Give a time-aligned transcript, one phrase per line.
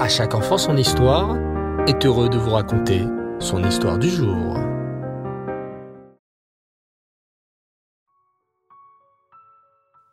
[0.00, 1.36] À chaque enfant son histoire
[1.86, 3.04] est heureux de vous raconter
[3.38, 4.56] son histoire du jour.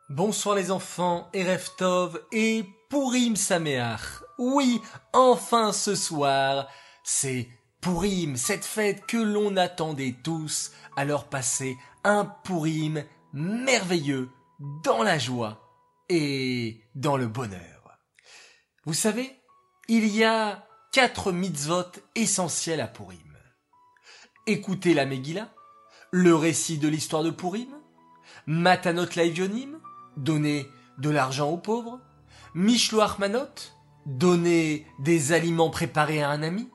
[0.09, 1.45] Bonsoir les enfants, et
[1.77, 4.23] Tov et Pourim Sameach.
[4.37, 4.81] Oui,
[5.13, 6.67] enfin ce soir,
[7.05, 7.47] c'est
[7.79, 14.27] Pourim, cette fête que l'on attendait tous, alors passer un Pourim merveilleux
[14.83, 15.61] dans la joie
[16.09, 17.97] et dans le bonheur.
[18.83, 19.36] Vous savez,
[19.87, 23.17] il y a quatre mitzvot essentiels à Pourim.
[24.45, 25.49] Écoutez la Megillah,
[26.11, 27.69] le récit de l'histoire de Pourim,
[28.45, 29.79] Matanot Laivionim,
[30.17, 31.99] donner de l'argent aux pauvres,
[32.53, 33.47] Mishloach Manot,
[34.05, 36.69] donner des aliments préparés à un ami,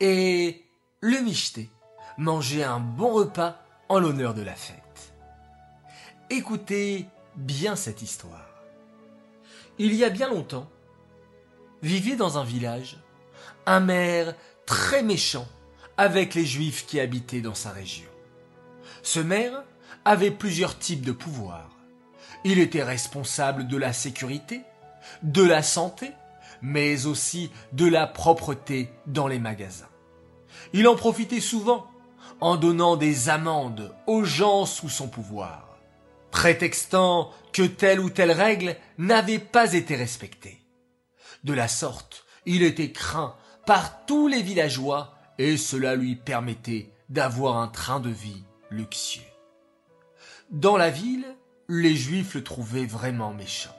[0.00, 0.64] et
[1.00, 1.68] le Mishté,
[2.16, 5.14] manger un bon repas en l'honneur de la fête.
[6.30, 8.48] Écoutez bien cette histoire.
[9.78, 10.70] Il y a bien longtemps,
[11.82, 12.98] vivait dans un village
[13.66, 14.34] un maire
[14.66, 15.46] très méchant
[15.96, 18.08] avec les juifs qui habitaient dans sa région.
[19.02, 19.62] Ce maire
[20.04, 21.70] avait plusieurs types de pouvoirs.
[22.44, 24.62] Il était responsable de la sécurité,
[25.22, 26.12] de la santé,
[26.62, 29.88] mais aussi de la propreté dans les magasins.
[30.72, 31.86] Il en profitait souvent
[32.40, 35.78] en donnant des amendes aux gens sous son pouvoir,
[36.30, 40.65] prétextant que telle ou telle règle n'avait pas été respectée.
[41.44, 47.58] De la sorte, il était craint par tous les villageois et cela lui permettait d'avoir
[47.58, 49.22] un train de vie luxueux.
[50.50, 51.26] Dans la ville,
[51.68, 53.74] les Juifs le trouvaient vraiment méchant.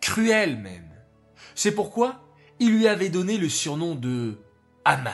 [0.00, 0.90] Cruel même.
[1.54, 2.20] C'est pourquoi
[2.58, 4.38] il lui avait donné le surnom de
[4.84, 5.12] Aman.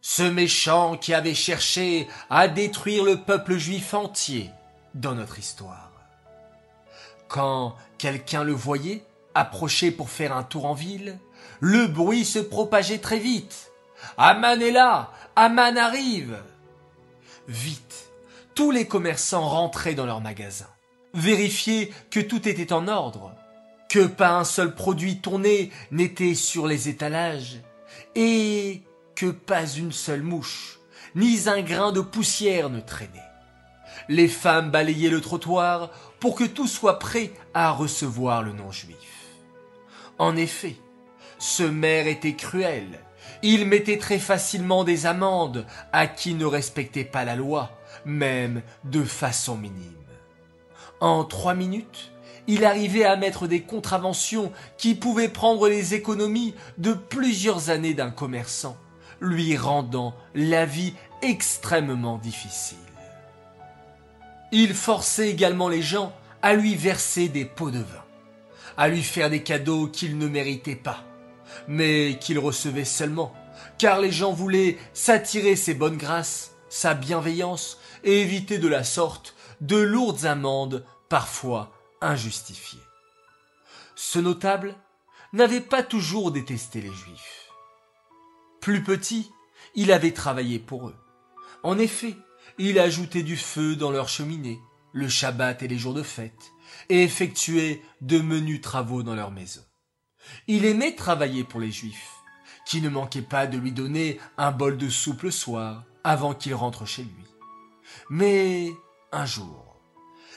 [0.00, 4.50] Ce méchant qui avait cherché à détruire le peuple juif entier
[4.94, 5.92] dans notre histoire.
[7.28, 9.04] Quand quelqu'un le voyait
[9.36, 11.18] approcher pour faire un tour en ville,
[11.60, 13.72] le bruit se propageait très vite.
[14.18, 16.38] Aman est là, Aman arrive.
[17.48, 18.10] Vite,
[18.54, 20.66] tous les commerçants rentraient dans leurs magasins
[21.16, 23.34] vérifier que tout était en ordre,
[23.88, 27.60] que pas un seul produit tourné n'était sur les étalages,
[28.14, 28.82] et
[29.14, 30.78] que pas une seule mouche,
[31.14, 33.22] ni un grain de poussière ne traînait.
[34.08, 39.15] Les femmes balayaient le trottoir pour que tout soit prêt à recevoir le non-juif.
[40.18, 40.76] En effet,
[41.38, 43.00] ce maire était cruel.
[43.42, 47.70] Il mettait très facilement des amendes à qui ne respectait pas la loi,
[48.04, 49.92] même de façon minime.
[51.00, 52.12] En trois minutes,
[52.46, 58.10] il arrivait à mettre des contraventions qui pouvaient prendre les économies de plusieurs années d'un
[58.10, 58.76] commerçant,
[59.20, 62.78] lui rendant la vie extrêmement difficile.
[64.52, 68.04] Il forçait également les gens à lui verser des pots de vin,
[68.76, 71.04] à lui faire des cadeaux qu'il ne méritait pas,
[71.68, 73.34] mais qu'il recevait seulement,
[73.78, 79.34] car les gens voulaient s'attirer ses bonnes grâces, sa bienveillance, et éviter de la sorte
[79.60, 82.80] de lourdes amendes, parfois injustifiées.
[83.94, 84.74] Ce notable
[85.32, 87.50] n'avait pas toujours détesté les Juifs.
[88.60, 89.30] Plus petit,
[89.74, 90.96] il avait travaillé pour eux.
[91.62, 92.14] En effet,
[92.58, 94.60] il ajoutait du feu dans leurs cheminées,
[94.92, 96.52] le Shabbat et les jours de fête,
[96.88, 99.62] et effectuait de menus travaux dans leur maison.
[100.46, 102.12] Il aimait travailler pour les Juifs,
[102.66, 106.54] qui ne manquaient pas de lui donner un bol de soupe le soir avant qu'il
[106.54, 107.24] rentre chez lui.
[108.10, 108.70] Mais
[109.12, 109.80] un jour,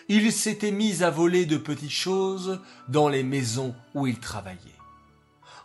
[0.08, 4.60] il s'était mis à voler de petites choses dans les maisons où il travaillait.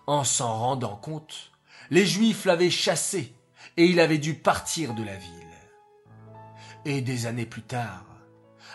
[0.06, 1.52] En s'en rendant compte,
[1.90, 3.34] les Juifs l'avaient chassé
[3.76, 5.30] et il avait dû partir de la ville.
[6.84, 8.04] Et des années plus tard,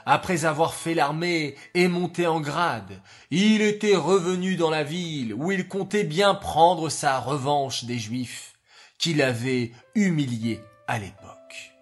[0.05, 3.01] après avoir fait l'armée et monté en grade,
[3.31, 8.53] il était revenu dans la ville où il comptait bien prendre sa revanche des Juifs
[8.97, 11.73] qu'il avait humiliés à l'époque.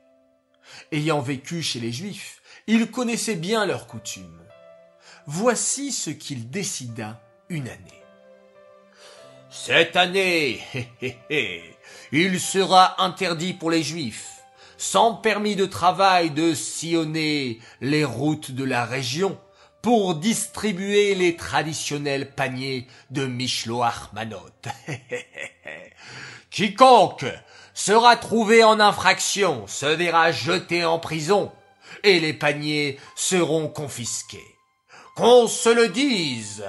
[0.91, 4.43] Ayant vécu chez les Juifs, il connaissait bien leurs coutumes.
[5.25, 8.03] Voici ce qu'il décida une année.
[9.49, 10.61] Cette année,
[12.11, 14.36] il sera interdit pour les Juifs,
[14.77, 19.37] sans permis de travail, de sillonner les routes de la région
[19.81, 24.49] pour distribuer les traditionnels paniers de Mishloach Manot.
[26.51, 27.25] Quiconque
[27.73, 31.51] sera trouvé en infraction se verra jeté en prison
[32.03, 34.57] et les paniers seront confisqués.
[35.15, 36.65] Qu'on se le dise.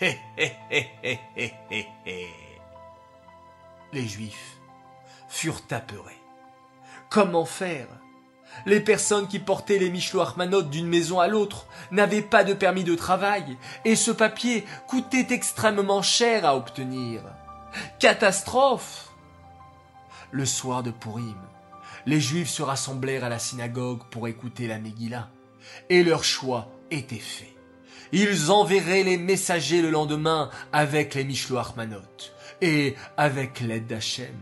[3.92, 4.58] les Juifs
[5.28, 6.19] furent apeurés.
[7.10, 7.88] Comment faire?
[8.66, 12.84] Les personnes qui portaient les Michelot Armanot d'une maison à l'autre n'avaient pas de permis
[12.84, 17.22] de travail, et ce papier coûtait extrêmement cher à obtenir.
[17.98, 19.08] Catastrophe
[20.30, 21.36] Le soir de Purim,
[22.06, 25.30] les Juifs se rassemblèrent à la synagogue pour écouter la Megillah,
[25.88, 27.56] et leur choix était fait.
[28.12, 31.74] Ils enverraient les messagers le lendemain avec les Mishloach
[32.60, 34.34] et avec l'aide d'Hachem,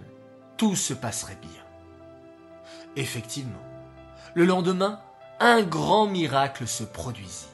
[0.59, 1.58] tout se passerait bien.
[2.97, 3.63] Effectivement,
[4.35, 5.01] le lendemain,
[5.41, 7.47] un grand miracle se produisit.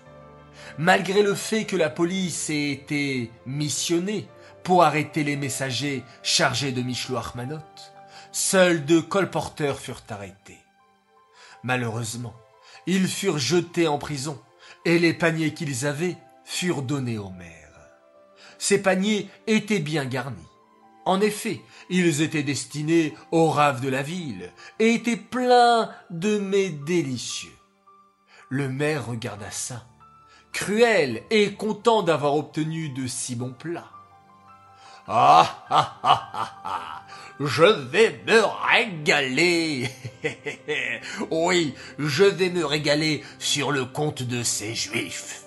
[0.78, 4.28] Malgré le fait que la police ait été missionnée
[4.62, 7.58] pour arrêter les messagers chargés de Mishloach Manot,
[8.32, 10.58] seuls deux colporteurs furent arrêtés.
[11.62, 12.34] Malheureusement,
[12.87, 14.40] ils furent jetés en prison
[14.84, 17.64] et les paniers qu'ils avaient furent donnés aux maires.
[18.58, 20.53] Ces paniers étaient bien garnis.
[21.04, 21.60] En effet,
[21.90, 27.52] ils étaient destinés aux raves de la ville et étaient pleins de mets délicieux.
[28.48, 29.84] Le maire regarda ça,
[30.52, 33.90] cruel et content d'avoir obtenu de si bons plats.
[35.06, 37.02] Ah ah ah ah ah
[37.38, 38.40] Je vais me
[38.70, 39.90] régaler
[41.30, 45.42] Oui, je vais me régaler sur le compte de ces juifs.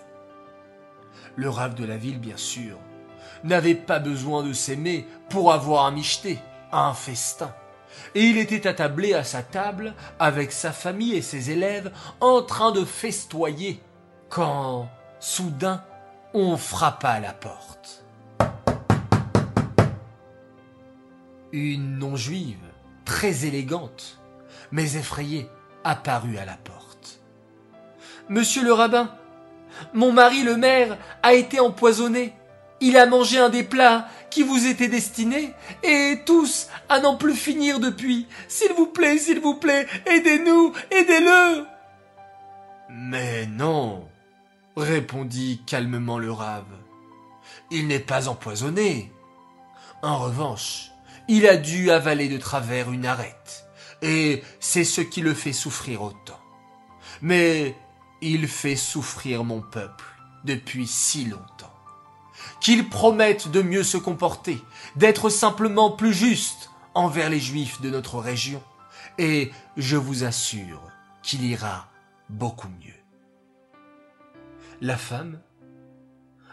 [1.36, 2.77] Le rave de la ville, bien sûr,
[3.48, 6.40] n'avait pas besoin de s'aimer pour avoir un micheté,
[6.72, 7.54] un festin.
[8.16, 12.72] Et il était attablé à sa table avec sa famille et ses élèves en train
[12.72, 13.82] de festoyer
[14.30, 14.90] quand,
[15.20, 15.84] soudain,
[16.34, 18.06] on frappa à la porte.
[21.52, 22.58] Une non-juive,
[23.06, 24.20] très élégante,
[24.72, 25.50] mais effrayée,
[25.84, 27.22] apparut à la porte.
[28.30, 29.10] Monsieur le rabbin,
[29.94, 32.34] mon mari le maire a été empoisonné.
[32.80, 35.54] Il a mangé un des plats qui vous étaient destinés,
[35.84, 38.28] et tous à n'en plus finir depuis.
[38.48, 41.66] S'il vous plaît, s'il vous plaît, aidez-nous, aidez-le.
[42.90, 44.08] Mais non,
[44.76, 46.66] répondit calmement le rave.
[47.72, 49.12] Il n'est pas empoisonné.
[50.04, 50.92] En revanche,
[51.28, 53.66] il a dû avaler de travers une arête,
[54.02, 56.40] et c'est ce qui le fait souffrir autant.
[57.22, 57.76] Mais
[58.22, 60.06] il fait souffrir mon peuple
[60.44, 61.77] depuis si longtemps.
[62.60, 64.62] Qu'il promette de mieux se comporter,
[64.96, 68.62] d'être simplement plus juste envers les juifs de notre région,
[69.18, 70.82] et je vous assure
[71.24, 71.88] qu'il ira
[72.30, 72.94] beaucoup mieux.
[74.82, 75.40] La femme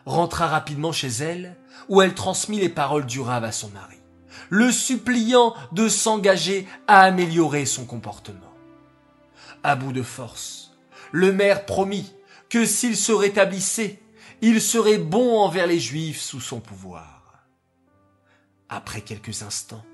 [0.07, 1.57] rentra rapidement chez elle,
[1.89, 3.99] où elle transmit les paroles du rave à son mari,
[4.51, 8.53] le suppliant de s'engager à améliorer son comportement.
[9.63, 10.73] À bout de force,
[11.13, 12.15] le maire promit
[12.49, 14.01] que s'il se rétablissait,
[14.43, 17.45] il serait bon envers les Juifs sous son pouvoir.
[18.69, 19.85] Après quelques instants,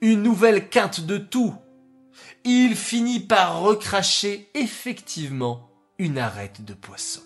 [0.00, 1.54] une nouvelle quinte de tout.
[2.44, 7.20] Il finit par recracher effectivement une arête de poisson.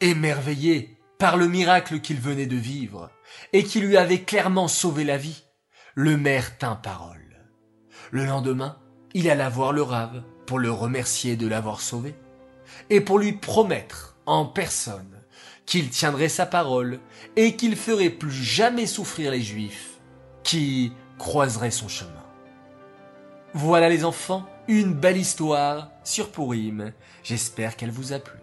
[0.00, 3.10] Émerveillé par le miracle qu'il venait de vivre
[3.52, 5.42] et qui lui avait clairement sauvé la vie,
[5.94, 7.44] le maire tint parole.
[8.10, 8.78] Le lendemain,
[9.14, 12.14] il alla voir le rave pour le remercier de l'avoir sauvé
[12.90, 15.22] et pour lui promettre en personne
[15.64, 17.00] qu'il tiendrait sa parole
[17.36, 19.98] et qu'il ferait plus jamais souffrir les juifs
[20.44, 22.12] qui croiseraient son chemin.
[23.54, 26.92] Voilà les enfants, une belle histoire sur Purim.
[27.24, 28.38] J'espère qu'elle vous a plu.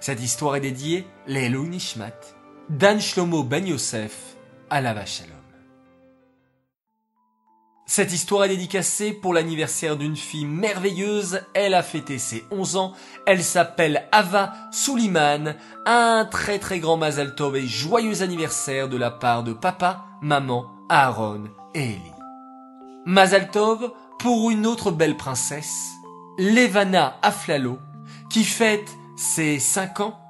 [0.00, 2.18] Cette histoire est dédiée Lelo Nishmat,
[2.68, 4.36] Dan Shlomo Ben Yosef,
[4.70, 5.41] à la Shalom.
[7.94, 11.42] Cette histoire est dédicacée pour l'anniversaire d'une fille merveilleuse.
[11.52, 12.94] Elle a fêté ses 11 ans.
[13.26, 15.56] Elle s'appelle Ava Suliman.
[15.84, 20.70] Un très très grand Mazal Tov et joyeux anniversaire de la part de papa, maman,
[20.88, 21.44] Aaron
[21.74, 22.14] et Ellie.
[23.04, 25.90] Mazal Tov pour une autre belle princesse,
[26.38, 27.78] Levana Aflalo,
[28.30, 30.21] qui fête ses 5 ans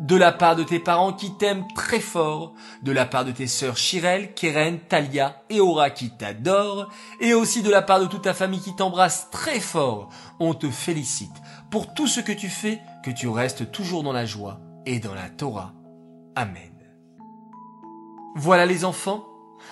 [0.00, 3.46] de la part de tes parents qui t'aiment très fort, de la part de tes
[3.46, 8.22] sœurs Chirel, Keren, Talia et Aura qui t'adorent, et aussi de la part de toute
[8.22, 10.10] ta famille qui t'embrasse très fort.
[10.40, 11.36] On te félicite
[11.70, 15.14] pour tout ce que tu fais, que tu restes toujours dans la joie et dans
[15.14, 15.72] la Torah.
[16.34, 16.72] Amen.
[18.36, 19.24] Voilà les enfants,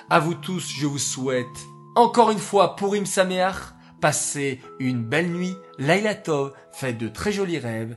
[0.09, 1.47] à vous tous je vous souhaite
[1.95, 7.59] encore une fois Purim Sameach, passez une belle nuit, Laila Tov, faites de très jolis
[7.59, 7.97] rêves,